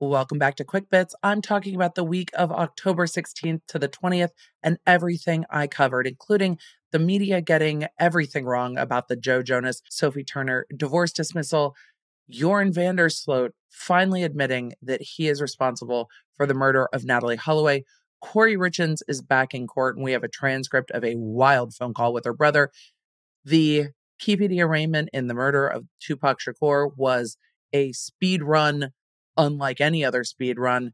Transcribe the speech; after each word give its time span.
Welcome 0.00 0.38
back 0.38 0.54
to 0.56 0.64
Quick 0.64 0.90
Bits. 0.90 1.16
I'm 1.24 1.42
talking 1.42 1.74
about 1.74 1.96
the 1.96 2.04
week 2.04 2.30
of 2.34 2.52
October 2.52 3.06
16th 3.06 3.62
to 3.66 3.80
the 3.80 3.88
20th 3.88 4.30
and 4.62 4.78
everything 4.86 5.44
I 5.50 5.66
covered, 5.66 6.06
including 6.06 6.58
the 6.92 7.00
media 7.00 7.40
getting 7.40 7.84
everything 7.98 8.44
wrong 8.44 8.78
about 8.78 9.08
the 9.08 9.16
Joe 9.16 9.42
Jonas, 9.42 9.82
Sophie 9.90 10.22
Turner 10.22 10.66
divorce 10.76 11.10
dismissal, 11.10 11.74
Joran 12.30 12.72
van 12.72 12.94
der 12.94 13.08
Sloot 13.08 13.54
finally 13.70 14.22
admitting 14.22 14.74
that 14.82 15.02
he 15.02 15.26
is 15.26 15.42
responsible 15.42 16.08
for 16.36 16.46
the 16.46 16.54
murder 16.54 16.88
of 16.92 17.02
Natalee 17.02 17.36
Holloway. 17.36 17.84
Kouri 18.22 18.56
Richins 18.56 19.00
is 19.08 19.20
back 19.20 19.52
in 19.52 19.66
court, 19.66 19.96
and 19.96 20.04
we 20.04 20.12
have 20.12 20.22
a 20.22 20.28
transcript 20.28 20.92
of 20.92 21.02
a 21.02 21.16
wild 21.16 21.74
phone 21.74 21.92
call 21.92 22.12
with 22.12 22.24
her 22.24 22.32
brother. 22.32 22.70
The 23.44 23.88
Keefe 24.20 24.48
D 24.48 24.62
arraignment 24.62 25.08
in 25.12 25.26
the 25.26 25.34
murder 25.34 25.66
of 25.66 25.86
Tupac 25.98 26.38
Shakur 26.38 26.96
was 26.96 27.36
a 27.72 27.90
speed 27.90 28.44
run 28.44 28.92
unlike 29.38 29.80
any 29.80 30.04
other 30.04 30.24
speed 30.24 30.58
run. 30.58 30.92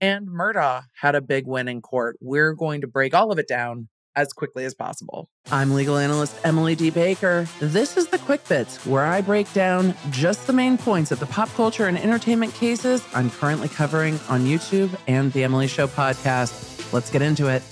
And 0.00 0.28
Murdaugh 0.28 0.82
had 1.00 1.14
a 1.14 1.22
big 1.22 1.46
win 1.46 1.68
in 1.68 1.80
court. 1.80 2.18
We're 2.20 2.52
going 2.52 2.82
to 2.82 2.86
break 2.86 3.14
all 3.14 3.32
of 3.32 3.38
it 3.38 3.48
down 3.48 3.88
as 4.16 4.32
quickly 4.32 4.64
as 4.64 4.74
possible. 4.74 5.28
I'm 5.50 5.72
legal 5.72 5.96
analyst 5.96 6.36
Emily 6.44 6.74
D. 6.74 6.90
Baker. 6.90 7.48
This 7.60 7.96
is 7.96 8.08
the 8.08 8.18
Quick 8.18 8.46
Bits, 8.48 8.84
where 8.86 9.04
I 9.04 9.20
break 9.20 9.52
down 9.52 9.94
just 10.10 10.46
the 10.46 10.52
main 10.52 10.78
points 10.78 11.10
of 11.10 11.20
the 11.20 11.26
pop 11.26 11.48
culture 11.50 11.86
and 11.86 11.98
entertainment 11.98 12.54
cases 12.54 13.04
I'm 13.14 13.30
currently 13.30 13.68
covering 13.68 14.20
on 14.28 14.44
YouTube 14.44 14.96
and 15.08 15.32
the 15.32 15.44
Emily 15.44 15.66
Show 15.66 15.86
podcast. 15.86 16.92
Let's 16.92 17.10
get 17.10 17.22
into 17.22 17.48
it. 17.48 17.62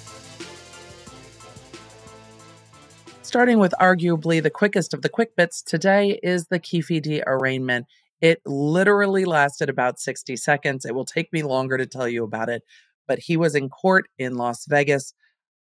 Starting 3.22 3.58
with 3.58 3.72
arguably 3.80 4.42
the 4.42 4.50
quickest 4.50 4.92
of 4.92 5.00
the 5.00 5.08
quick 5.08 5.34
bits, 5.36 5.62
today 5.62 6.18
is 6.22 6.48
the 6.48 6.58
Keefe 6.58 7.00
D 7.00 7.22
arraignment. 7.26 7.86
It 8.22 8.40
literally 8.46 9.26
lasted 9.26 9.68
about 9.68 10.00
60 10.00 10.36
seconds. 10.36 10.86
It 10.86 10.94
will 10.94 11.04
take 11.04 11.32
me 11.32 11.42
longer 11.42 11.76
to 11.76 11.86
tell 11.86 12.08
you 12.08 12.24
about 12.24 12.48
it, 12.48 12.62
but 13.08 13.18
he 13.18 13.36
was 13.36 13.54
in 13.56 13.68
court 13.68 14.06
in 14.18 14.36
Las 14.36 14.64
Vegas 14.66 15.12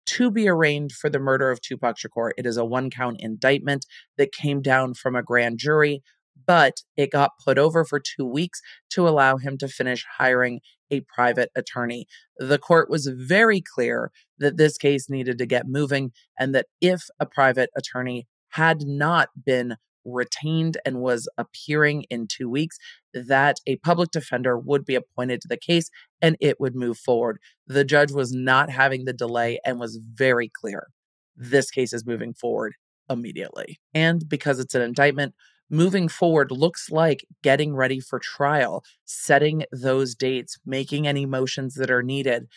to 0.08 0.30
be 0.30 0.50
arraigned 0.50 0.92
for 0.92 1.10
the 1.10 1.20
murder 1.20 1.50
of 1.50 1.62
Tupac 1.62 1.98
Shakur. 1.98 2.32
It 2.38 2.46
is 2.46 2.58
a 2.58 2.66
one 2.66 2.90
count 2.90 3.18
indictment 3.20 3.86
that 4.18 4.34
came 4.34 4.62
down 4.62 4.96
from 4.96 5.16
a 5.16 5.24
grand 5.24 5.60
jury, 5.60 6.04
but 6.46 6.82
it 6.98 7.12
got 7.12 7.32
put 7.44 7.58
over 7.58 7.86
for 7.86 8.00
two 8.00 8.26
weeks 8.26 8.62
to 8.92 9.08
allow 9.08 9.38
him 9.38 9.58
to 9.60 9.70
finish 9.70 10.06
hiring 10.18 10.60
a 10.92 11.02
private 11.02 11.52
attorney. 11.56 12.06
The 12.38 12.58
court 12.58 12.90
was 12.90 13.08
very 13.08 13.62
clear 13.62 14.12
that 14.40 14.58
this 14.58 14.78
case 14.78 15.10
needed 15.10 15.38
to 15.38 15.46
get 15.46 15.68
moving 15.68 16.12
and 16.38 16.54
that 16.54 16.66
if 16.82 17.04
a 17.20 17.26
private 17.26 17.70
attorney 17.78 18.28
had 18.50 18.82
not 18.82 19.30
been 19.46 19.78
retained 20.06 20.78
and 20.86 21.02
was 21.02 21.28
appearing 21.38 22.04
in 22.10 22.28
two 22.28 22.50
weeks, 22.50 22.78
that 23.14 23.58
a 23.68 23.76
public 23.78 24.12
defender 24.12 24.58
would 24.58 24.86
be 24.86 24.96
appointed 24.96 25.42
to 25.42 25.48
the 25.48 25.58
case 25.58 25.90
and 26.22 26.38
it 26.40 26.60
would 26.60 26.76
move 26.76 26.98
forward. 26.98 27.40
The 27.68 27.84
judge 27.84 28.12
was 28.12 28.32
not 28.32 28.70
having 28.70 29.06
the 29.06 29.14
delay 29.14 29.60
and 29.66 29.80
was 29.80 29.98
very 29.98 30.50
clear 30.50 30.88
this 31.36 31.72
case 31.72 31.94
is 31.94 32.06
moving 32.06 32.34
forward 32.34 32.76
immediately. 33.10 33.80
And 33.94 34.28
because 34.28 34.60
it's 34.60 34.76
an 34.76 34.82
indictment, 34.82 35.34
moving 35.70 36.08
forward 36.08 36.52
looks 36.52 36.92
like 36.92 37.26
getting 37.42 37.76
ready 37.76 38.00
for 38.00 38.20
trial, 38.20 38.84
setting 39.06 39.64
those 39.72 40.16
dates, 40.16 40.58
making 40.66 41.08
any 41.08 41.26
motions 41.26 41.76
that 41.76 41.92
are 41.92 42.04
needed. 42.04 42.48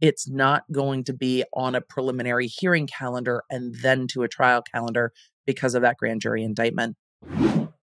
It's 0.00 0.28
not 0.28 0.64
going 0.70 1.04
to 1.04 1.12
be 1.12 1.44
on 1.52 1.74
a 1.74 1.80
preliminary 1.80 2.46
hearing 2.46 2.86
calendar 2.86 3.42
and 3.50 3.74
then 3.76 4.06
to 4.08 4.22
a 4.22 4.28
trial 4.28 4.62
calendar 4.62 5.12
because 5.48 5.74
of 5.74 5.80
that 5.80 5.96
grand 5.96 6.20
jury 6.20 6.44
indictment. 6.44 6.94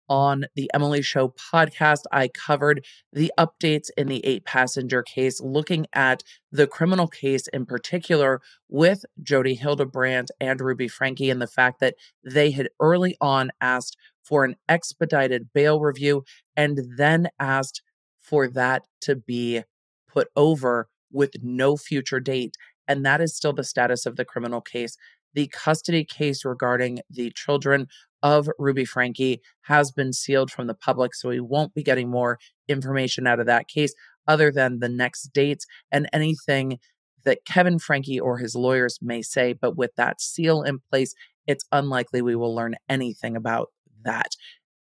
On 0.08 0.46
the 0.56 0.70
Emily 0.76 1.02
Show 1.02 1.30
podcast, 1.30 2.04
I 2.12 2.28
covered 2.28 2.86
the 3.12 3.34
updates 3.38 3.90
in 3.98 4.08
the 4.08 4.24
eight 4.26 4.46
passenger 4.46 5.02
case, 5.02 5.42
looking 5.42 5.88
at 5.92 6.22
the 6.52 6.68
criminal 6.68 7.08
case 7.08 7.48
in 7.48 7.66
particular 7.66 8.42
with 8.70 9.06
Jodi 9.22 9.56
Hildebrandt 9.56 10.30
and 10.40 10.62
Ruby 10.62 10.88
Franke, 10.88 11.32
and 11.32 11.42
the 11.42 11.48
fact 11.48 11.80
that 11.80 11.96
they 12.24 12.52
had 12.52 12.70
early 12.80 13.18
on 13.20 13.50
asked 13.60 13.98
for 14.24 14.46
an 14.46 14.56
expedited 14.70 15.52
bail 15.52 15.82
review 15.82 16.24
and 16.56 16.80
then 16.96 17.28
asked 17.40 17.82
for 18.22 18.48
that 18.48 18.84
to 19.02 19.16
be 19.16 19.64
put 20.08 20.28
over 20.36 20.90
with 21.12 21.32
no 21.42 21.76
future 21.76 22.20
date. 22.20 22.56
And 22.88 23.04
that 23.06 23.20
is 23.20 23.36
still 23.36 23.52
the 23.52 23.64
status 23.64 24.06
of 24.06 24.16
the 24.16 24.26
criminal 24.26 24.62
case. 24.62 24.96
The 25.38 25.48
custody 25.50 26.04
case 26.04 26.44
regarding 26.44 27.02
the 27.12 27.30
children 27.30 27.90
of 28.24 28.50
Ruby 28.58 28.86
Franke 28.86 29.40
has 29.66 29.92
been 29.92 30.12
sealed 30.12 30.50
from 30.50 30.66
the 30.66 30.74
public, 30.74 31.14
so 31.14 31.30
we 31.30 31.40
won't 31.40 31.76
be 31.76 31.84
getting 31.84 32.10
more 32.10 32.40
information 32.68 33.28
out 33.28 33.40
of 33.40 33.46
that 33.46 33.68
case 33.68 33.94
other 34.28 34.52
than 34.52 34.80
the 34.80 34.90
next 34.90 35.32
dates 35.36 35.68
and 35.92 36.10
anything 36.12 36.80
that 37.24 37.46
Kevin 37.46 37.78
Franke 37.78 38.20
or 38.20 38.40
his 38.40 38.56
lawyers 38.56 38.98
may 39.00 39.22
say. 39.22 39.54
But 39.54 39.78
with 39.78 39.92
that 39.96 40.22
seal 40.22 40.64
in 40.64 40.80
place, 40.90 41.14
it's 41.46 41.66
unlikely 41.72 42.24
we 42.24 42.36
will 42.36 42.56
learn 42.56 42.74
anything 42.90 43.36
about 43.36 43.68
that. 44.04 44.32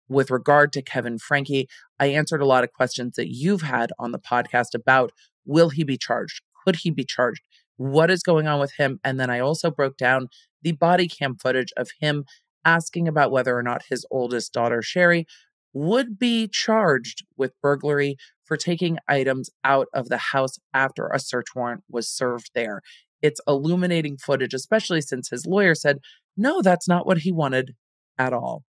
With 0.07 0.31
regard 0.31 0.72
to 0.72 0.81
Kevin 0.81 1.19
Franke, 1.19 1.67
I 1.99 2.05
answered 2.05 2.41
a 2.41 2.45
lot 2.45 2.63
of 2.63 2.72
questions 2.72 3.17
that 3.17 3.27
you've 3.27 3.63
had 3.63 3.91
on 3.99 4.13
the 4.13 4.19
podcast 4.19 4.73
about 4.73 5.11
will 5.45 5.72
he 5.72 5.83
be 5.83 5.97
charged? 5.97 6.39
Could 6.63 6.77
he 6.77 6.91
be 6.91 7.03
charged? 7.03 7.41
What 7.78 8.09
is 8.09 8.24
going 8.24 8.47
on 8.47 8.59
with 8.59 8.74
him. 8.78 9.00
And 9.03 9.19
then 9.19 9.30
I 9.30 9.40
also 9.40 9.69
broke 9.72 9.97
down 9.97 10.30
the 10.62 10.72
body 10.74 11.08
cam 11.08 11.36
footage 11.36 11.74
of 11.78 11.90
him 12.00 12.25
asking 12.63 13.08
about 13.08 13.31
whether 13.31 13.58
or 13.58 13.63
not 13.63 13.84
his 13.90 14.06
oldest 14.09 14.53
daughter, 14.53 14.81
Shari, 14.81 15.25
would 15.74 16.18
be 16.18 16.47
charged 16.47 17.25
with 17.38 17.53
burglary 17.62 18.16
for 18.46 18.58
taking 18.58 18.97
items 19.08 19.50
out 19.64 19.88
of 19.94 20.09
the 20.09 20.18
house 20.18 20.58
after 20.74 21.08
a 21.08 21.19
search 21.19 21.47
warrant 21.56 21.84
was 21.90 22.08
served 22.08 22.52
there. 22.56 22.81
It's 23.22 23.41
illuminating 23.47 24.18
footage, 24.18 24.53
especially 24.53 25.02
since 25.02 25.30
his 25.30 25.46
lawyer 25.46 25.75
said, 25.75 26.00
no, 26.38 26.62
that's 26.62 26.88
not 26.88 27.06
what 27.06 27.19
he 27.19 27.31
wanted 27.31 27.75
at 28.18 28.34
all. 28.34 28.64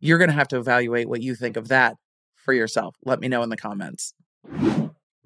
You're 0.00 0.18
going 0.18 0.30
to 0.30 0.36
have 0.36 0.48
to 0.48 0.58
evaluate 0.58 1.08
what 1.08 1.22
you 1.22 1.34
think 1.34 1.56
of 1.56 1.68
that 1.68 1.96
for 2.34 2.52
yourself. 2.52 2.96
Let 3.04 3.20
me 3.20 3.28
know 3.28 3.42
in 3.42 3.50
the 3.50 3.56
comments. 3.56 4.14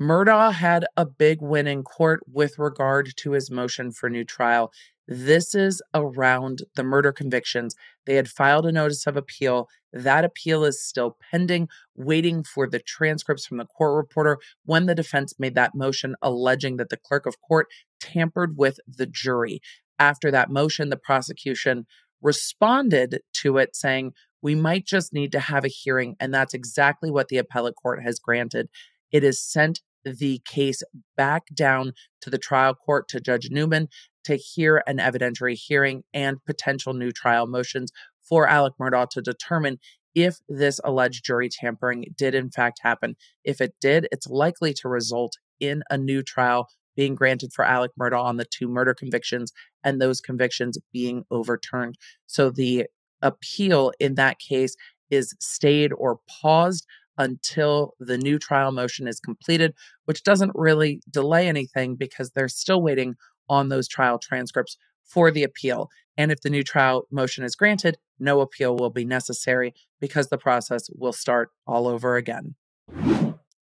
Murdaugh 0.00 0.52
had 0.52 0.84
a 0.96 1.06
big 1.06 1.40
win 1.40 1.68
in 1.68 1.84
court 1.84 2.20
with 2.26 2.58
regard 2.58 3.12
to 3.16 3.32
his 3.32 3.50
motion 3.50 3.92
for 3.92 4.10
new 4.10 4.24
trial. 4.24 4.72
This 5.06 5.54
is 5.54 5.80
around 5.94 6.62
the 6.74 6.82
murder 6.82 7.12
convictions. 7.12 7.76
They 8.04 8.16
had 8.16 8.28
filed 8.28 8.66
a 8.66 8.72
notice 8.72 9.06
of 9.06 9.16
appeal. 9.16 9.68
That 9.92 10.24
appeal 10.24 10.64
is 10.64 10.82
still 10.82 11.16
pending, 11.30 11.68
waiting 11.94 12.42
for 12.42 12.68
the 12.68 12.80
transcripts 12.80 13.46
from 13.46 13.58
the 13.58 13.66
court 13.66 13.94
reporter 13.96 14.38
when 14.64 14.86
the 14.86 14.96
defense 14.96 15.34
made 15.38 15.54
that 15.54 15.76
motion 15.76 16.16
alleging 16.20 16.76
that 16.78 16.88
the 16.88 16.96
clerk 16.96 17.24
of 17.26 17.40
court 17.40 17.68
tampered 18.00 18.56
with 18.56 18.80
the 18.88 19.06
jury. 19.06 19.60
After 20.00 20.32
that 20.32 20.50
motion, 20.50 20.88
the 20.88 20.96
prosecution 20.96 21.86
responded 22.20 23.20
to 23.34 23.58
it 23.58 23.76
saying, 23.76 24.12
We 24.42 24.56
might 24.56 24.86
just 24.86 25.12
need 25.12 25.30
to 25.32 25.38
have 25.38 25.64
a 25.64 25.68
hearing. 25.68 26.16
And 26.18 26.34
that's 26.34 26.54
exactly 26.54 27.12
what 27.12 27.28
the 27.28 27.38
appellate 27.38 27.76
court 27.80 28.02
has 28.02 28.18
granted. 28.18 28.68
It 29.14 29.22
has 29.22 29.40
sent 29.40 29.80
the 30.04 30.42
case 30.44 30.82
back 31.16 31.44
down 31.54 31.92
to 32.20 32.30
the 32.30 32.36
trial 32.36 32.74
court 32.74 33.06
to 33.10 33.20
Judge 33.20 33.48
Newman 33.48 33.88
to 34.24 34.34
hear 34.34 34.82
an 34.88 34.98
evidentiary 34.98 35.54
hearing 35.54 36.02
and 36.12 36.44
potential 36.44 36.94
new 36.94 37.12
trial 37.12 37.46
motions 37.46 37.92
for 38.28 38.48
Alec 38.48 38.72
Murdaugh 38.80 39.08
to 39.10 39.22
determine 39.22 39.78
if 40.16 40.38
this 40.48 40.80
alleged 40.82 41.24
jury 41.24 41.48
tampering 41.48 42.06
did 42.16 42.34
in 42.34 42.50
fact 42.50 42.80
happen. 42.82 43.14
If 43.44 43.60
it 43.60 43.74
did, 43.80 44.08
it's 44.10 44.26
likely 44.26 44.74
to 44.74 44.88
result 44.88 45.34
in 45.60 45.84
a 45.88 45.96
new 45.96 46.24
trial 46.24 46.68
being 46.96 47.14
granted 47.14 47.52
for 47.52 47.64
Alec 47.64 47.92
Murdaugh 47.98 48.24
on 48.24 48.36
the 48.36 48.44
two 48.44 48.66
murder 48.66 48.94
convictions 48.94 49.52
and 49.84 50.00
those 50.02 50.20
convictions 50.20 50.76
being 50.92 51.24
overturned. 51.30 51.94
So 52.26 52.50
the 52.50 52.86
appeal 53.22 53.92
in 54.00 54.16
that 54.16 54.40
case 54.40 54.74
is 55.08 55.36
stayed 55.38 55.92
or 55.92 56.18
paused 56.28 56.84
until 57.18 57.94
the 57.98 58.18
new 58.18 58.38
trial 58.38 58.72
motion 58.72 59.06
is 59.06 59.20
completed, 59.20 59.74
which 60.04 60.22
doesn't 60.22 60.52
really 60.54 61.00
delay 61.10 61.48
anything 61.48 61.96
because 61.96 62.30
they're 62.30 62.48
still 62.48 62.82
waiting 62.82 63.14
on 63.48 63.68
those 63.68 63.88
trial 63.88 64.18
transcripts 64.18 64.76
for 65.04 65.30
the 65.30 65.42
appeal. 65.42 65.90
And 66.16 66.32
if 66.32 66.40
the 66.40 66.50
new 66.50 66.62
trial 66.62 67.06
motion 67.10 67.44
is 67.44 67.56
granted, 67.56 67.98
no 68.18 68.40
appeal 68.40 68.76
will 68.76 68.90
be 68.90 69.04
necessary 69.04 69.74
because 70.00 70.28
the 70.28 70.38
process 70.38 70.88
will 70.94 71.12
start 71.12 71.50
all 71.66 71.86
over 71.86 72.16
again. 72.16 72.54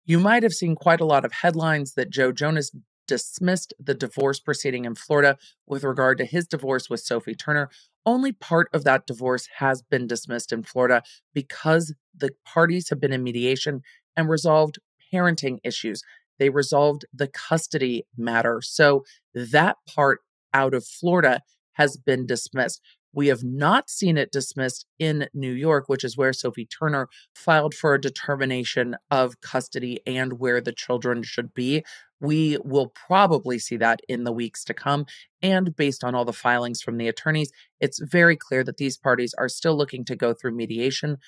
You 0.05 0.19
might 0.19 0.43
have 0.43 0.53
seen 0.53 0.75
quite 0.75 1.01
a 1.01 1.07
lot 1.07 1.25
of 1.25 1.33
headlines 1.33 1.95
that 1.95 2.11
Joe 2.11 2.33
Jonas 2.33 2.73
dismissed 3.07 3.75
the 3.79 3.95
divorce 3.95 4.41
proceeding 4.41 4.85
in 4.85 4.95
Florida 4.95 5.37
with 5.67 5.85
regard 5.85 6.19
to 6.19 6.25
his 6.25 6.47
divorce 6.47 6.89
with 6.89 7.01
Sophie 7.01 7.35
Turner. 7.35 7.69
Only 8.05 8.33
part 8.33 8.69
of 8.73 8.85
that 8.85 9.07
divorce 9.07 9.49
has 9.59 9.83
been 9.83 10.07
dismissed 10.07 10.53
in 10.53 10.65
Florida 10.65 11.03
because 11.33 11.95
the 12.15 12.31
parties 12.45 12.89
have 12.91 13.01
been 13.01 13.13
in 13.13 13.23
mediation 13.23 13.83
and 14.17 14.29
resolved 14.29 14.79
parenting 15.13 15.59
issues. 15.63 16.03
They 16.39 16.51
resolved 16.51 17.05
the 17.13 17.29
custody 17.29 18.07
matter. 18.17 18.61
So 18.63 19.05
that 19.35 19.77
part 19.87 20.21
out 20.53 20.75
of 20.75 20.85
Florida 20.85 21.43
has 21.75 21.97
been 21.97 22.27
dismissed. 22.27 22.81
We 23.15 23.29
have 23.29 23.45
not 23.45 23.91
seen 23.91 24.17
it 24.17 24.33
dismissed 24.33 24.87
in 24.99 25.29
New 25.35 25.53
York, 25.53 25.85
which 25.87 26.03
is 26.03 26.17
where 26.17 26.33
Sophie 26.33 26.67
Turner 26.67 27.09
filed 27.35 27.75
for 27.75 27.95
a 27.95 28.01
determination 28.01 28.97
of 29.11 29.41
custody 29.43 30.01
and 30.07 30.39
where 30.39 30.61
the 30.63 30.73
children 30.73 31.23
should 31.23 31.53
be. 31.53 31.85
We 32.23 32.57
will 32.65 32.87
probably 32.89 33.59
see 33.59 33.77
that 33.79 34.01
in 34.09 34.23
the 34.23 34.33
weeks 34.33 34.65
to 34.65 34.75
come. 34.75 35.07
And 35.43 35.75
based 35.75 36.05
on 36.05 36.15
all 36.15 36.25
the 36.25 36.33
filings 36.33 36.81
from 36.81 36.97
the 36.97 37.09
attorneys, 37.09 37.51
it's 37.81 38.01
very 38.01 38.37
clear 38.37 38.63
that 38.63 38.77
these 38.77 38.97
parties 38.97 39.35
are 39.37 39.49
still 39.49 39.77
looking 39.77 40.05
to 40.05 40.17
go 40.17 40.33
through 40.33 40.55
mediation. 40.55 41.19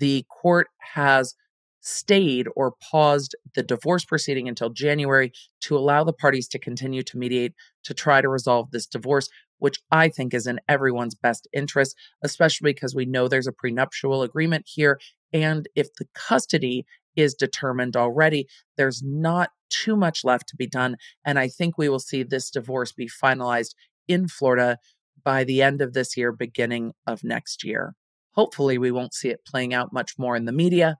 The 0.00 0.24
court 0.28 0.68
has 0.94 1.34
stayed 1.80 2.48
or 2.56 2.74
paused 2.90 3.36
the 3.54 3.62
divorce 3.62 4.04
proceeding 4.04 4.48
until 4.48 4.70
January 4.70 5.32
to 5.60 5.76
allow 5.76 6.02
the 6.02 6.12
parties 6.12 6.48
to 6.48 6.58
continue 6.58 7.02
to 7.02 7.18
mediate 7.18 7.54
to 7.84 7.94
try 7.94 8.20
to 8.20 8.28
resolve 8.28 8.70
this 8.70 8.86
divorce, 8.86 9.28
which 9.58 9.78
I 9.90 10.08
think 10.08 10.34
is 10.34 10.46
in 10.46 10.60
everyone's 10.68 11.14
best 11.14 11.46
interest, 11.52 11.94
especially 12.22 12.72
because 12.72 12.94
we 12.94 13.06
know 13.06 13.28
there's 13.28 13.46
a 13.46 13.52
prenuptial 13.52 14.22
agreement 14.22 14.64
here. 14.66 14.98
And 15.32 15.68
if 15.74 15.92
the 15.94 16.08
custody 16.14 16.86
is 17.18 17.34
determined 17.34 17.96
already. 17.96 18.46
There's 18.76 19.02
not 19.02 19.50
too 19.68 19.96
much 19.96 20.24
left 20.24 20.48
to 20.48 20.56
be 20.56 20.66
done. 20.66 20.96
And 21.24 21.38
I 21.38 21.48
think 21.48 21.76
we 21.76 21.88
will 21.88 21.98
see 21.98 22.22
this 22.22 22.50
divorce 22.50 22.92
be 22.92 23.08
finalized 23.08 23.74
in 24.06 24.28
Florida 24.28 24.78
by 25.24 25.44
the 25.44 25.60
end 25.60 25.82
of 25.82 25.92
this 25.92 26.16
year, 26.16 26.32
beginning 26.32 26.92
of 27.06 27.24
next 27.24 27.64
year. 27.64 27.94
Hopefully, 28.32 28.78
we 28.78 28.92
won't 28.92 29.14
see 29.14 29.28
it 29.28 29.44
playing 29.44 29.74
out 29.74 29.92
much 29.92 30.12
more 30.16 30.36
in 30.36 30.44
the 30.44 30.52
media 30.52 30.96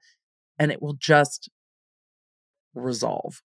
and 0.59 0.73
it 0.73 0.83
will 0.83 0.95
just 0.95 1.49
resolve. 2.75 3.43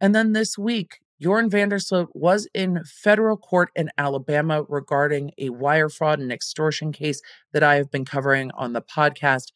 And 0.00 0.14
then 0.14 0.32
this 0.32 0.56
week, 0.56 1.00
Joran 1.20 1.50
van 1.50 1.68
der 1.68 1.80
Sloot 1.80 2.10
was 2.14 2.48
in 2.54 2.82
federal 2.84 3.36
court 3.36 3.70
in 3.74 3.90
Alabama 3.98 4.62
regarding 4.68 5.32
a 5.36 5.50
wire 5.50 5.88
fraud 5.88 6.20
and 6.20 6.32
extortion 6.32 6.92
case 6.92 7.20
that 7.52 7.64
I 7.64 7.74
have 7.74 7.90
been 7.90 8.04
covering 8.04 8.52
on 8.52 8.72
the 8.72 8.82
podcast. 8.82 9.46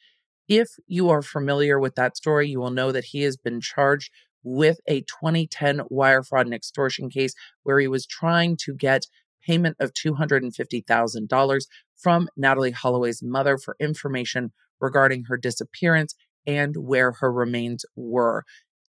If 0.49 0.71
you 0.87 1.09
are 1.11 1.23
familiar 1.23 1.79
with 1.79 1.95
that 1.95 2.17
story, 2.17 2.49
you 2.49 2.61
will 2.61 2.71
know 2.71 2.93
that 2.93 3.07
he 3.07 3.23
has 3.23 3.37
been 3.37 3.61
charged 3.61 4.11
with 4.43 4.79
a 4.87 5.03
2010 5.03 5.83
wire 5.89 6.23
fraud 6.23 6.47
and 6.47 6.55
extortion 6.55 7.09
case 7.09 7.35
where 7.63 7.79
he 7.79 7.89
was 7.89 8.07
trying 8.07 8.57
to 8.57 8.75
get 8.75 9.07
payment 9.47 9.77
of 9.81 9.93
$250,000 9.93 11.61
from 11.97 12.29
Natalee 12.39 12.73
Holloway's 12.73 13.23
mother 13.23 13.57
for 13.59 13.77
information 13.81 14.53
regarding 14.81 15.25
her 15.25 15.37
disappearance 15.37 16.15
and 16.47 16.77
where 16.77 17.13
her 17.13 17.33
remains 17.33 17.85
were. 17.97 18.45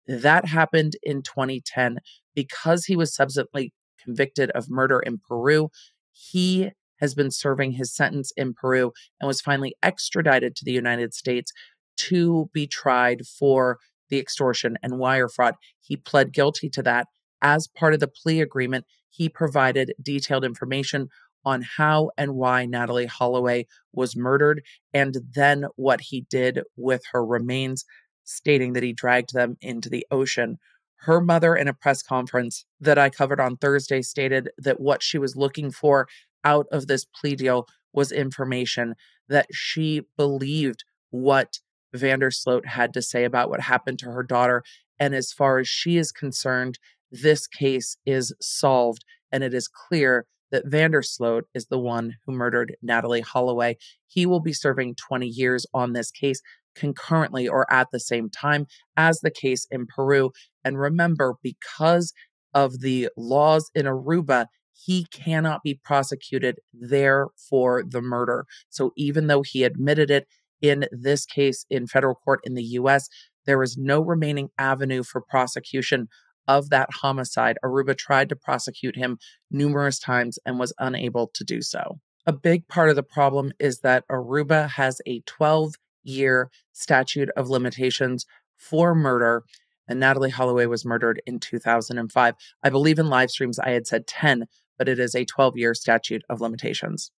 That 0.07 0.45
happened 0.45 0.93
in 1.03 1.21
2010 1.21 1.99
because 2.33 2.85
he 2.85 2.95
was 2.95 3.13
subsequently 3.13 3.73
convicted 4.03 4.49
of 4.51 4.69
murder 4.69 4.99
in 4.99 5.19
Peru. 5.19 5.69
He 6.11 6.71
has 7.01 7.13
been 7.13 7.31
serving 7.31 7.73
his 7.73 7.93
sentence 7.93 8.31
in 8.37 8.53
Peru 8.53 8.93
and 9.19 9.27
was 9.27 9.41
finally 9.41 9.75
extradited 9.83 10.55
to 10.55 10.65
the 10.65 10.71
United 10.71 11.13
States 11.13 11.51
to 11.97 12.49
be 12.53 12.67
tried 12.67 13.25
for 13.25 13.79
the 14.09 14.19
extortion 14.19 14.77
and 14.81 14.99
wire 14.99 15.27
fraud. 15.27 15.55
He 15.81 15.97
pled 15.97 16.31
guilty 16.31 16.69
to 16.69 16.83
that. 16.83 17.07
As 17.41 17.67
part 17.67 17.93
of 17.93 17.99
the 17.99 18.07
plea 18.07 18.39
agreement, 18.41 18.85
he 19.09 19.27
provided 19.27 19.93
detailed 20.01 20.45
information 20.45 21.09
on 21.43 21.63
how 21.77 22.11
and 22.17 22.35
why 22.35 22.67
Natalee 22.67 23.07
Holloway 23.07 23.65
was 23.91 24.15
murdered 24.15 24.61
and 24.93 25.17
then 25.33 25.65
what 25.75 26.01
he 26.01 26.21
did 26.29 26.61
with 26.75 27.01
her 27.11 27.25
remains, 27.25 27.83
stating 28.23 28.73
that 28.73 28.83
he 28.83 28.93
dragged 28.93 29.33
them 29.33 29.57
into 29.59 29.89
the 29.89 30.05
ocean. 30.11 30.57
Her 30.97 31.19
mother, 31.19 31.55
in 31.55 31.67
a 31.67 31.73
press 31.73 32.03
conference 32.03 32.65
that 32.79 32.99
I 32.99 33.09
covered 33.09 33.39
on 33.39 33.57
Thursday, 33.57 34.03
stated 34.03 34.51
that 34.59 34.79
what 34.79 35.01
she 35.01 35.17
was 35.17 35.35
looking 35.35 35.71
for 35.71 36.07
out 36.43 36.67
of 36.71 36.87
this 36.87 37.05
plea 37.05 37.35
deal 37.35 37.67
was 37.93 38.11
information 38.11 38.95
that 39.27 39.47
she 39.51 40.01
believed 40.17 40.83
what 41.09 41.59
van 41.93 42.19
der 42.19 42.31
Sloot 42.31 42.67
had 42.67 42.93
to 42.93 43.01
say 43.01 43.23
about 43.23 43.49
what 43.49 43.61
happened 43.61 43.99
to 43.99 44.11
her 44.11 44.23
daughter. 44.23 44.63
And 44.99 45.13
as 45.13 45.31
far 45.31 45.59
as 45.59 45.67
she 45.67 45.97
is 45.97 46.11
concerned, 46.11 46.79
this 47.11 47.47
case 47.47 47.97
is 48.05 48.33
solved. 48.41 49.03
And 49.31 49.43
it 49.43 49.53
is 49.53 49.67
clear 49.67 50.25
that 50.51 50.67
van 50.67 50.91
der 50.91 51.01
Sloot 51.01 51.45
is 51.53 51.67
the 51.67 51.79
one 51.79 52.15
who 52.25 52.33
murdered 52.33 52.75
Natalee 52.85 53.23
Holloway. 53.23 53.77
He 54.07 54.25
will 54.25 54.41
be 54.41 54.53
serving 54.53 54.95
20 54.95 55.27
years 55.27 55.65
on 55.73 55.93
this 55.93 56.11
case 56.11 56.41
concurrently 56.75 57.47
or 57.47 57.71
at 57.71 57.87
the 57.91 57.99
same 57.99 58.29
time 58.29 58.65
as 58.95 59.19
the 59.19 59.31
case 59.31 59.67
in 59.71 59.87
Peru. 59.87 60.31
And 60.63 60.79
remember, 60.79 61.35
because 61.41 62.13
of 62.53 62.79
the 62.81 63.09
laws 63.17 63.71
in 63.73 63.85
Aruba, 63.85 64.47
he 64.73 65.05
cannot 65.11 65.63
be 65.63 65.73
prosecuted 65.73 66.59
there 66.73 67.27
for 67.49 67.83
the 67.83 68.01
murder. 68.01 68.45
So 68.69 68.91
even 68.95 69.27
though 69.27 69.43
he 69.43 69.63
admitted 69.63 70.09
it 70.09 70.27
in 70.61 70.85
this 70.91 71.25
case 71.25 71.65
in 71.69 71.87
federal 71.87 72.15
court 72.15 72.41
in 72.43 72.55
the 72.55 72.63
US, 72.63 73.09
there 73.45 73.61
is 73.63 73.77
no 73.77 74.01
remaining 74.01 74.49
avenue 74.57 75.03
for 75.03 75.21
prosecution 75.21 76.07
of 76.47 76.69
that 76.69 76.89
homicide. 77.01 77.57
Aruba 77.63 77.97
tried 77.97 78.29
to 78.29 78.35
prosecute 78.35 78.95
him 78.95 79.17
numerous 79.49 79.99
times 79.99 80.37
and 80.45 80.59
was 80.59 80.73
unable 80.79 81.31
to 81.33 81.43
do 81.43 81.61
so. 81.61 81.99
A 82.25 82.33
big 82.33 82.67
part 82.67 82.89
of 82.89 82.95
the 82.95 83.03
problem 83.03 83.51
is 83.59 83.79
that 83.79 84.07
Aruba 84.11 84.69
has 84.69 85.01
a 85.07 85.21
12 85.21 85.75
year 86.03 86.49
statute 86.71 87.29
of 87.35 87.49
limitations 87.49 88.25
for 88.57 88.93
murder 88.93 89.43
and 89.87 90.01
Natalee 90.01 90.31
Holloway 90.31 90.67
was 90.67 90.85
murdered 90.85 91.21
in 91.25 91.39
2005. 91.39 92.35
I 92.63 92.69
believe 92.69 92.97
in 92.97 93.09
live 93.09 93.29
streams 93.29 93.59
I 93.59 93.71
had 93.71 93.85
said 93.85 94.07
10, 94.07 94.45
but 94.81 94.89
it 94.89 94.97
is 94.97 95.13
a 95.13 95.23
12 95.25 95.57
year 95.57 95.75
statute 95.75 96.23
of 96.27 96.41
limitations. 96.41 97.11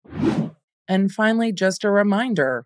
And 0.85 1.09
finally, 1.09 1.53
just 1.53 1.85
a 1.85 1.89
reminder 1.89 2.65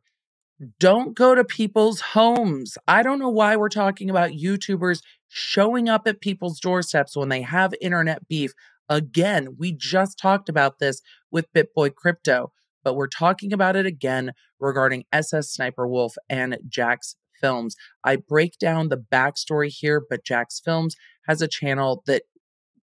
don't 0.79 1.15
go 1.15 1.35
to 1.35 1.43
people's 1.43 2.01
homes. 2.01 2.79
I 2.87 3.03
don't 3.03 3.19
know 3.19 3.29
why 3.29 3.57
we're 3.57 3.69
talking 3.69 4.09
about 4.09 4.31
YouTubers 4.31 5.03
showing 5.27 5.87
up 5.87 6.07
at 6.07 6.19
people's 6.19 6.59
doorsteps 6.59 7.15
when 7.15 7.29
they 7.29 7.43
have 7.43 7.75
internet 7.79 8.27
beef. 8.27 8.53
Again, 8.89 9.49
we 9.59 9.71
just 9.71 10.17
talked 10.17 10.49
about 10.49 10.79
this 10.79 11.03
with 11.29 11.53
BitBoy 11.53 11.93
Crypto, 11.93 12.51
but 12.83 12.95
we're 12.95 13.05
talking 13.05 13.53
about 13.53 13.75
it 13.75 13.85
again 13.85 14.31
regarding 14.59 15.05
SSSniperWolf 15.13 16.13
and 16.27 16.57
Jax 16.67 17.17
Films. 17.39 17.75
I 18.03 18.15
break 18.15 18.57
down 18.57 18.89
the 18.89 18.97
backstory 18.97 19.69
here, 19.69 20.01
but 20.09 20.25
JacksFilms 20.25 20.93
has 21.27 21.39
a 21.43 21.47
channel 21.47 22.01
that 22.07 22.23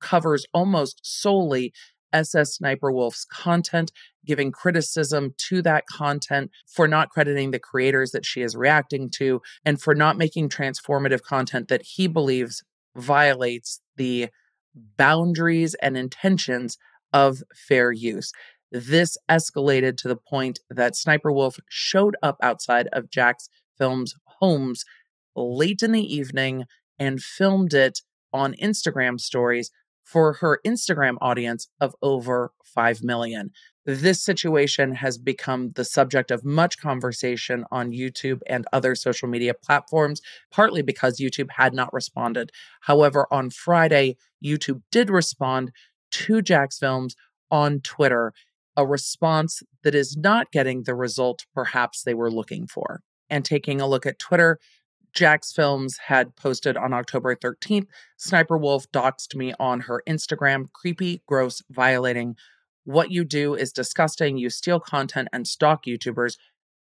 covers 0.05 0.47
almost 0.53 1.01
solely 1.03 1.73
SSSniperWolf's 2.15 3.25
content, 3.25 3.93
giving 4.25 4.53
criticism 4.53 5.35
to 5.49 5.61
that 5.63 5.85
content 5.87 6.51
for 6.67 6.89
not 6.89 7.11
crediting 7.11 7.51
the 7.51 7.59
creators 7.59 8.13
that 8.13 8.25
she 8.25 8.43
is 8.43 8.57
reacting 8.57 9.11
to, 9.17 9.43
and 9.65 9.81
for 9.81 9.95
not 9.95 10.17
making 10.17 10.49
transformative 10.49 11.23
content 11.23 11.69
that 11.69 11.83
he 11.83 12.07
believes 12.07 12.63
violates 12.97 13.81
the 13.97 14.29
boundaries 14.97 15.75
and 15.83 15.97
intentions 15.97 16.79
of 17.13 17.43
fair 17.55 17.93
use. 17.93 18.33
This 18.73 19.17
escalated 19.31 19.97
to 19.99 20.09
the 20.09 20.17
point 20.17 20.61
that 20.69 20.97
Sniper 20.97 21.31
Wolf 21.31 21.59
showed 21.69 22.17
up 22.23 22.37
outside 22.43 22.89
of 22.93 23.11
Jack's 23.11 23.49
Films' 23.79 24.15
homes 24.41 24.85
late 25.37 25.83
in 25.83 25.93
the 25.93 26.15
evening 26.15 26.65
and 26.99 27.23
filmed 27.23 27.75
it 27.75 28.01
on 28.33 28.55
Instagram 28.55 29.21
stories 29.21 29.71
for 30.05 30.35
her 30.35 30.61
Instagram 30.65 31.17
audience 31.21 31.69
of 31.81 31.95
over 32.03 32.53
5 32.65 33.03
million. 33.03 33.51
This 33.87 34.25
situation 34.25 34.95
has 34.95 35.19
become 35.19 35.73
the 35.75 35.85
subject 35.85 36.31
of 36.31 36.45
much 36.45 36.79
conversation 36.79 37.65
on 37.71 37.93
YouTube 37.93 38.41
and 38.47 38.67
other 38.73 38.95
social 38.95 39.29
media 39.29 39.53
platforms, 39.53 40.23
partly 40.51 40.81
because 40.83 41.19
YouTube 41.19 41.51
had 41.51 41.75
not 41.75 41.93
responded. 41.93 42.51
However, 42.83 43.27
on 43.31 43.51
Friday, 43.51 44.17
YouTube 44.43 44.81
did 44.91 45.11
respond 45.11 45.71
to 46.13 46.35
JacksFilms 46.35 47.15
on 47.51 47.81
Twitter, 47.81 48.33
a 48.77 48.87
response 48.87 49.63
that 49.83 49.95
is 49.95 50.17
not 50.17 50.51
getting 50.51 50.85
the 50.85 50.95
result 50.95 51.45
perhaps 51.55 52.03
they 52.03 52.15
were 52.15 52.31
looking 52.31 52.67
for. 52.67 53.01
And 53.31 53.45
taking 53.45 53.81
a 53.81 53.87
look 53.87 54.07
at 54.07 54.19
Twitter, 54.19 54.59
JacksFilms 55.15 55.95
had 56.07 56.35
posted 56.37 56.77
on 56.77 56.93
October 56.93 57.37
13th 57.37 57.87
Sniper 58.17 58.59
Wolf 58.59 58.91
doxed 58.91 59.35
me 59.35 59.55
on 59.61 59.81
her 59.81 60.03
Instagram. 60.09 60.73
Creepy, 60.73 61.23
gross, 61.27 61.63
violating. 61.71 62.37
What 62.85 63.11
you 63.11 63.25
do 63.25 63.55
is 63.55 63.73
disgusting. 63.73 64.37
You 64.37 64.51
steal 64.51 64.81
content 64.81 65.29
and 65.33 65.47
stalk 65.47 65.85
YouTubers. 65.87 66.37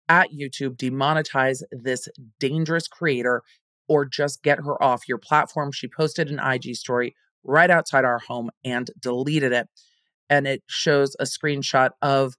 At 0.08 0.30
YouTube, 0.32 0.76
demonetize 0.76 1.62
this 1.70 2.08
dangerous 2.40 2.88
creator 2.88 3.42
or 3.88 4.04
just 4.04 4.42
get 4.42 4.58
her 4.58 4.82
off 4.82 5.08
your 5.08 5.18
platform. 5.18 5.72
She 5.72 5.88
posted 5.88 6.30
an 6.30 6.38
IG 6.38 6.76
story 6.76 7.14
right 7.44 7.70
outside 7.70 8.04
our 8.04 8.18
home 8.18 8.50
and 8.64 8.90
deleted 8.98 9.52
it. 9.52 9.68
And 10.30 10.46
it 10.46 10.62
shows 10.66 11.16
a 11.18 11.24
screenshot 11.24 11.90
of 12.02 12.34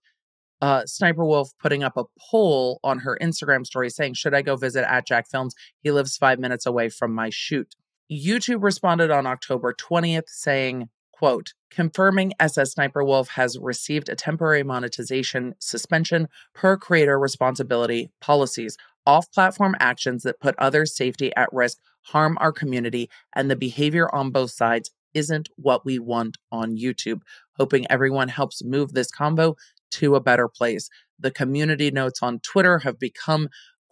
uh, 0.62 0.86
Sniper 0.86 1.26
Wolf 1.26 1.52
putting 1.60 1.84
up 1.84 1.98
a 1.98 2.06
poll 2.20 2.80
on 2.84 3.00
her 3.00 3.18
Instagram 3.22 3.66
story 3.66 3.90
saying, 3.90 4.14
Should 4.16 4.34
I 4.34 4.42
go 4.42 4.56
visit 4.56 4.90
at 4.90 5.08
JacksFilms? 5.08 5.52
He 5.82 5.92
lives 5.92 6.18
five 6.18 6.40
minutes 6.40 6.66
away 6.66 6.90
from 6.90 7.14
my 7.14 7.30
shoot. 7.30 7.76
YouTube 8.12 8.64
responded 8.64 9.12
on 9.12 9.28
October 9.28 9.74
20th 9.74 10.28
saying, 10.28 10.90
Quote, 11.12 11.54
confirming 11.70 12.34
SSSniperWolf 12.40 13.28
has 13.30 13.60
received 13.60 14.08
a 14.08 14.16
temporary 14.16 14.64
monetization 14.64 15.54
suspension 15.60 16.30
per 16.54 16.78
creator 16.78 17.20
responsibility 17.20 18.10
policies. 18.22 18.78
Off 19.06 19.32
platform 19.32 19.76
actions 19.80 20.24
that 20.24 20.40
put 20.40 20.56
others' 20.58 20.96
safety 20.96 21.36
at 21.36 21.52
risk 21.52 21.78
harm 22.04 22.38
our 22.40 22.52
community, 22.52 23.10
and 23.36 23.50
the 23.50 23.56
behavior 23.56 24.14
on 24.14 24.32
both 24.32 24.52
sides 24.52 24.92
isn't 25.14 25.50
what 25.58 25.86
we 25.86 26.00
want 26.00 26.38
on 26.52 26.78
YouTube. 26.78 27.22
Hoping 27.58 27.86
everyone 27.90 28.30
helps 28.30 28.64
move 28.64 28.94
this 28.94 29.12
combo 29.12 29.56
to 29.92 30.16
a 30.16 30.22
better 30.22 30.48
place. 30.48 30.90
The 31.20 31.32
community 31.32 31.92
notes 31.92 32.22
on 32.22 32.40
Twitter 32.40 32.80
have 32.80 33.00
become 33.00 33.50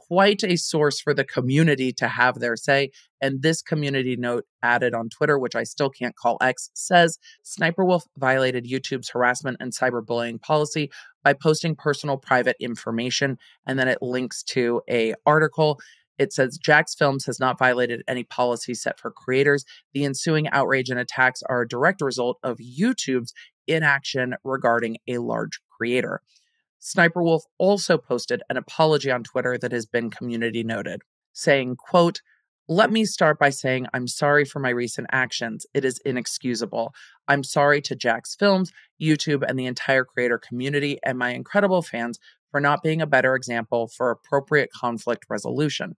quite 0.08 0.44
a 0.44 0.56
source 0.56 1.01
for 1.01 1.13
the 1.13 1.25
community 1.25 1.92
to 1.92 2.08
have 2.08 2.39
their 2.39 2.56
say. 2.56 2.92
And 3.22 3.42
this 3.42 3.62
community 3.62 4.16
note 4.16 4.46
added 4.63 4.94
on 4.94 5.10
Twitter, 5.10 5.38
which 5.38 5.56
I 5.56 5.63
still 5.63 5.89
can't 5.89 6.16
call 6.16 6.38
X, 6.42 6.70
says 6.74 7.18
Sniper 7.44 7.84
Wolf 7.84 8.06
violated 8.18 8.66
YouTube's 8.66 9.10
harassment 9.10 9.58
and 9.60 9.74
cyberbullying 9.74 10.42
policy 10.42 10.89
by 11.24 11.34
posting 11.34 11.75
personal 11.75 12.18
private 12.18 12.56
information. 12.60 13.38
And 13.66 13.77
then 13.77 13.88
it 13.88 14.01
links 14.01 14.44
to 14.44 14.82
a 14.89 15.13
article. 15.25 15.80
It 16.18 16.34
says 16.34 16.58
JacksFilms 16.58 17.25
has 17.25 17.39
not 17.39 17.60
violated 17.60 18.01
any 18.08 18.24
policy 18.24 18.74
set 18.74 19.00
for 19.00 19.12
creators. 19.12 19.66
The 19.94 20.06
ensuing 20.06 20.48
outrage 20.50 20.89
and 20.89 21.00
attacks 21.00 21.44
are 21.50 21.62
a 21.62 21.68
direct 21.68 22.01
result 22.01 22.38
of 22.44 22.58
YouTube's 22.58 23.34
inaction 23.68 24.36
regarding 24.44 24.98
a 25.08 25.18
large 25.18 25.60
creator. 25.77 26.22
Sniper 26.79 27.24
Wolf 27.24 27.43
also 27.57 27.98
posted 27.98 28.41
an 28.50 28.57
apology 28.57 29.12
on 29.12 29.24
Twitter 29.24 29.57
that 29.57 29.72
has 29.72 29.86
been 29.86 30.10
community 30.10 30.63
noted, 30.63 31.01
saying, 31.34 31.75
quote, 31.75 32.22
let 32.69 32.91
me 32.91 33.05
start 33.05 33.39
by 33.39 33.50
saying 33.50 33.88
I'm 33.93 34.07
sorry 34.07 34.43
for 34.43 34.60
my 34.60 34.69
recent 34.69 35.07
actions. 35.12 35.65
It 35.74 35.86
is 35.86 36.01
inexcusable. 36.03 36.93
I'm 37.27 37.43
sorry 37.43 37.81
to 37.81 37.96
JacksFilms, 37.96 38.72
YouTube, 39.01 39.43
and 39.48 39.57
the 39.57 39.65
entire 39.65 40.03
creator 40.03 40.38
community 40.38 41.00
and 41.03 41.17
my 41.17 41.29
incredible 41.29 41.81
fans 41.81 42.19
for 42.51 42.60
not 42.60 42.84
being 42.84 43.01
a 43.01 43.07
better 43.07 43.36
example 43.36 43.88
for 43.88 44.12
appropriate 44.12 44.69
conflict 44.72 45.25
resolution. 45.29 45.96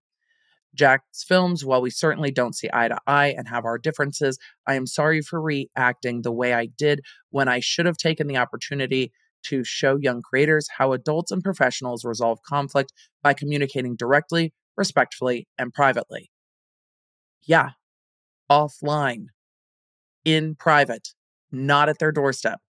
JacksFilms, 0.77 1.65
while 1.65 1.81
we 1.81 1.89
certainly 1.89 2.29
don't 2.29 2.55
see 2.55 2.69
eye 2.71 2.87
to 2.87 2.99
eye 3.07 3.33
and 3.35 3.47
have 3.47 3.65
our 3.65 3.79
differences, 3.79 4.37
I 4.67 4.75
am 4.75 4.85
sorry 4.85 5.21
for 5.21 5.41
reacting 5.41 6.21
the 6.21 6.31
way 6.31 6.53
I 6.53 6.67
did 6.67 7.01
when 7.31 7.47
I 7.47 7.59
should 7.59 7.87
have 7.87 7.97
taken 7.97 8.27
the 8.27 8.37
opportunity 8.37 9.11
to 9.43 9.63
show 9.63 9.97
young 9.97 10.21
creators 10.21 10.67
how 10.77 10.93
adults 10.93 11.31
and 11.31 11.43
professionals 11.43 12.05
resolve 12.05 12.39
conflict 12.47 12.91
by 13.23 13.33
communicating 13.33 13.95
directly, 13.95 14.53
respectfully, 14.77 15.47
and 15.57 15.73
privately. 15.73 16.29
Yeah, 17.43 17.71
offline, 18.49 19.27
in 20.25 20.55
private, 20.55 21.09
not 21.51 21.89
at 21.89 21.99
their 21.99 22.11
doorstep. 22.11 22.59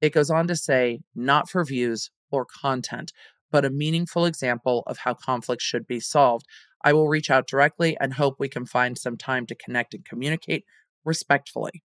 It 0.00 0.12
goes 0.12 0.30
on 0.30 0.46
to 0.48 0.56
say, 0.56 1.00
not 1.14 1.48
for 1.48 1.64
views 1.64 2.10
or 2.30 2.44
content, 2.44 3.12
but 3.50 3.64
a 3.64 3.70
meaningful 3.70 4.26
example 4.26 4.82
of 4.86 4.98
how 4.98 5.14
conflict 5.14 5.62
should 5.62 5.86
be 5.86 6.00
solved. 6.00 6.46
I 6.84 6.92
will 6.92 7.08
reach 7.08 7.30
out 7.30 7.46
directly 7.46 7.96
and 8.00 8.14
hope 8.14 8.36
we 8.38 8.48
can 8.48 8.66
find 8.66 8.98
some 8.98 9.16
time 9.16 9.46
to 9.46 9.54
connect 9.54 9.94
and 9.94 10.04
communicate 10.04 10.64
respectfully. 11.04 11.82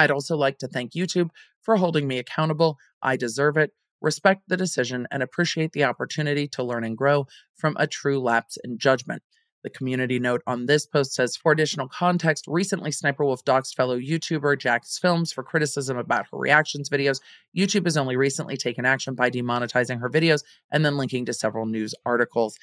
I'd 0.00 0.10
also 0.10 0.34
like 0.34 0.56
to 0.60 0.66
thank 0.66 0.92
YouTube 0.92 1.28
for 1.60 1.76
holding 1.76 2.08
me 2.08 2.18
accountable. 2.18 2.78
I 3.02 3.16
deserve 3.16 3.58
it, 3.58 3.72
respect 4.00 4.44
the 4.48 4.56
decision, 4.56 5.06
and 5.10 5.22
appreciate 5.22 5.72
the 5.72 5.84
opportunity 5.84 6.48
to 6.48 6.62
learn 6.62 6.84
and 6.84 6.96
grow 6.96 7.26
from 7.54 7.76
a 7.78 7.86
true 7.86 8.18
lapse 8.18 8.56
in 8.64 8.78
judgment. 8.78 9.22
The 9.62 9.68
community 9.68 10.18
note 10.18 10.40
on 10.46 10.64
this 10.64 10.86
post 10.86 11.12
says 11.12 11.36
For 11.36 11.52
additional 11.52 11.86
context, 11.86 12.46
recently 12.48 12.90
Sniper 12.90 13.26
Wolf 13.26 13.44
doxed 13.44 13.74
fellow 13.74 13.98
YouTuber 13.98 14.56
JacksFilms 14.56 15.34
for 15.34 15.44
criticism 15.44 15.98
about 15.98 16.24
her 16.32 16.38
reactions 16.38 16.88
videos. 16.88 17.20
YouTube 17.54 17.84
has 17.84 17.98
only 17.98 18.16
recently 18.16 18.56
taken 18.56 18.86
action 18.86 19.14
by 19.14 19.30
demonetizing 19.30 20.00
her 20.00 20.08
videos 20.08 20.44
and 20.72 20.82
then 20.82 20.96
linking 20.96 21.26
to 21.26 21.34
several 21.34 21.66
news 21.66 21.94
articles. 22.06 22.56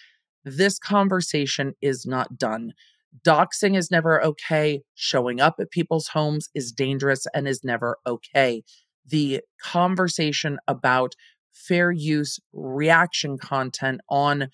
This 0.43 0.79
conversation 0.79 1.75
is 1.81 2.07
not 2.07 2.39
done. 2.39 2.73
Doxing 3.25 3.77
is 3.77 3.91
never 3.91 4.23
okay. 4.23 4.81
Showing 4.95 5.39
up 5.39 5.55
at 5.59 5.71
people's 5.71 6.09
homes 6.09 6.49
is 6.53 6.71
dangerous 6.71 7.25
and 7.33 7.47
is 7.47 7.63
never 7.63 7.97
okay. 8.05 8.63
The 9.05 9.41
conversation 9.61 10.57
about 10.67 11.13
fair 11.53 11.91
use 11.91 12.39
reaction 12.53 13.37
content 13.37 14.01
on 14.09 14.49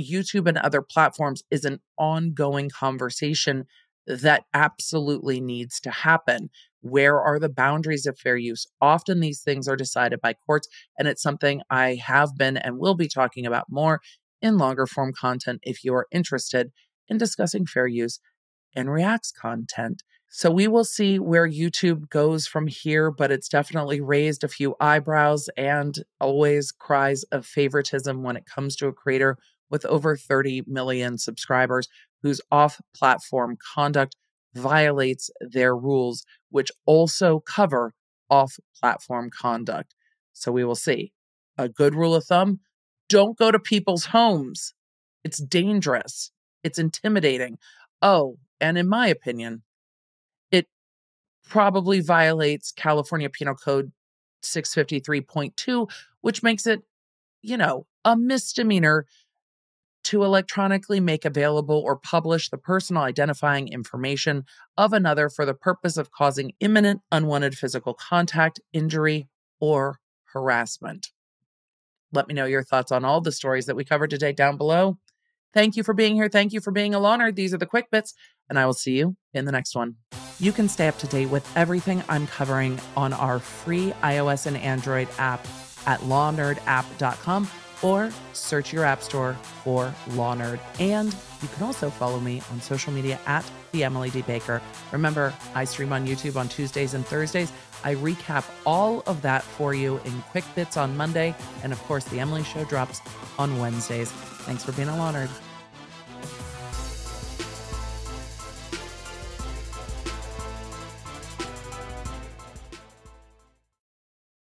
YouTube 0.00 0.48
and 0.48 0.58
other 0.58 0.82
platforms 0.82 1.42
is 1.50 1.64
an 1.64 1.80
ongoing 1.98 2.70
conversation 2.70 3.64
that 4.06 4.44
absolutely 4.54 5.40
needs 5.40 5.80
to 5.80 5.90
happen. 5.90 6.48
Where 6.80 7.20
are 7.20 7.38
the 7.38 7.48
boundaries 7.48 8.06
of 8.06 8.18
fair 8.18 8.36
use? 8.36 8.66
Often 8.80 9.20
these 9.20 9.42
things 9.42 9.68
are 9.68 9.76
decided 9.76 10.20
by 10.20 10.34
courts, 10.46 10.68
and 10.98 11.06
it's 11.08 11.22
something 11.22 11.60
I 11.68 11.96
have 11.96 12.36
been 12.36 12.56
and 12.56 12.78
will 12.78 12.94
be 12.94 13.08
talking 13.08 13.44
about 13.44 13.66
more 13.68 14.00
in 14.40 14.56
longer 14.56 14.86
form 14.86 15.12
content 15.12 15.60
if 15.62 15.84
you 15.84 15.94
are 15.94 16.06
interested 16.12 16.70
in 17.08 17.18
discussing 17.18 17.66
fair 17.66 17.86
use 17.86 18.20
and 18.74 18.90
Reacts 18.90 19.32
content. 19.32 20.02
So 20.30 20.50
we 20.50 20.68
will 20.68 20.84
see 20.84 21.18
where 21.18 21.48
YouTube 21.48 22.10
goes 22.10 22.46
from 22.46 22.66
here, 22.66 23.10
but 23.10 23.30
it's 23.30 23.48
definitely 23.48 24.00
raised 24.00 24.44
a 24.44 24.48
few 24.48 24.76
eyebrows 24.78 25.48
and 25.56 25.96
always 26.20 26.70
cries 26.70 27.22
of 27.24 27.46
favoritism 27.46 28.22
when 28.22 28.36
it 28.36 28.44
comes 28.44 28.76
to 28.76 28.88
a 28.88 28.92
creator 28.92 29.38
with 29.70 29.86
over 29.86 30.16
30 30.16 30.64
million 30.66 31.16
subscribers 31.16 31.88
whose 32.22 32.40
off 32.50 32.80
platform 32.94 33.56
conduct 33.74 34.16
violates 34.54 35.30
their 35.40 35.74
rules, 35.74 36.24
which 36.50 36.70
also 36.84 37.40
cover 37.40 37.92
off 38.30 38.58
platform 38.78 39.30
conduct. 39.30 39.94
So 40.32 40.52
we 40.52 40.64
will 40.64 40.74
see. 40.74 41.12
A 41.56 41.68
good 41.68 41.94
rule 41.94 42.14
of 42.14 42.24
thumb 42.24 42.60
don't 43.08 43.38
go 43.38 43.50
to 43.50 43.58
people's 43.58 44.06
homes, 44.06 44.74
it's 45.24 45.38
dangerous. 45.38 46.30
It's 46.68 46.78
intimidating. 46.78 47.56
Oh, 48.02 48.36
and 48.60 48.76
in 48.76 48.86
my 48.86 49.06
opinion, 49.06 49.62
it 50.50 50.66
probably 51.48 52.00
violates 52.00 52.72
California 52.72 53.30
Penal 53.30 53.54
Code 53.54 53.90
653.2, 54.42 55.90
which 56.20 56.42
makes 56.42 56.66
it, 56.66 56.82
you 57.40 57.56
know, 57.56 57.86
a 58.04 58.18
misdemeanor 58.18 59.06
to 60.04 60.24
electronically 60.24 61.00
make 61.00 61.24
available 61.24 61.82
or 61.82 61.96
publish 61.96 62.50
the 62.50 62.58
personal 62.58 63.02
identifying 63.02 63.68
information 63.68 64.44
of 64.76 64.92
another 64.92 65.30
for 65.30 65.46
the 65.46 65.54
purpose 65.54 65.96
of 65.96 66.10
causing 66.10 66.52
imminent 66.60 67.00
unwanted 67.10 67.56
physical 67.56 67.94
contact, 67.94 68.60
injury, 68.74 69.26
or 69.58 70.00
harassment. 70.34 71.12
Let 72.12 72.28
me 72.28 72.34
know 72.34 72.44
your 72.44 72.62
thoughts 72.62 72.92
on 72.92 73.06
all 73.06 73.22
the 73.22 73.32
stories 73.32 73.64
that 73.66 73.76
we 73.76 73.86
covered 73.86 74.10
today 74.10 74.32
down 74.32 74.58
below. 74.58 74.98
Thank 75.54 75.76
you 75.76 75.82
for 75.82 75.94
being 75.94 76.14
here. 76.14 76.28
Thank 76.28 76.52
you 76.52 76.60
for 76.60 76.70
being 76.70 76.94
a 76.94 77.00
Law 77.00 77.16
Nerd. 77.16 77.34
These 77.34 77.54
are 77.54 77.58
the 77.58 77.66
quick 77.66 77.90
bits, 77.90 78.14
and 78.48 78.58
I 78.58 78.66
will 78.66 78.74
see 78.74 78.98
you 78.98 79.16
in 79.32 79.44
the 79.44 79.52
next 79.52 79.74
one. 79.74 79.96
You 80.38 80.52
can 80.52 80.68
stay 80.68 80.88
up 80.88 80.98
to 80.98 81.06
date 81.06 81.26
with 81.26 81.50
everything 81.56 82.02
I'm 82.08 82.26
covering 82.26 82.78
on 82.96 83.12
our 83.12 83.38
free 83.38 83.92
iOS 84.02 84.46
and 84.46 84.56
Android 84.56 85.08
app 85.18 85.46
at 85.86 86.00
lawnerdapp.com 86.00 87.48
or 87.82 88.10
search 88.32 88.72
your 88.72 88.84
app 88.84 89.02
store 89.02 89.34
for 89.64 89.94
Law 90.10 90.34
Nerd. 90.34 90.60
And 90.80 91.14
you 91.42 91.48
can 91.48 91.64
also 91.64 91.90
follow 91.90 92.20
me 92.20 92.42
on 92.50 92.60
social 92.60 92.92
media 92.92 93.18
at 93.26 93.48
the 93.72 93.84
Emily 93.84 94.10
D. 94.10 94.22
Baker. 94.22 94.60
Remember, 94.92 95.34
I 95.54 95.64
stream 95.64 95.92
on 95.92 96.06
YouTube 96.06 96.36
on 96.36 96.48
Tuesdays 96.48 96.94
and 96.94 97.06
Thursdays. 97.06 97.52
I 97.84 97.94
recap 97.94 98.44
all 98.66 99.02
of 99.06 99.22
that 99.22 99.42
for 99.42 99.74
you 99.74 100.00
in 100.04 100.22
quick 100.30 100.44
bits 100.54 100.76
on 100.76 100.96
Monday. 100.96 101.34
And 101.62 101.72
of 101.72 101.82
course, 101.84 102.04
the 102.04 102.18
Emily 102.20 102.42
Show 102.42 102.64
drops 102.64 103.00
on 103.38 103.58
Wednesdays. 103.58 104.10
Thanks 104.10 104.64
for 104.64 104.72
being 104.72 104.88
a 104.88 104.96
Law 104.96 105.12
Nerd. 105.12 105.30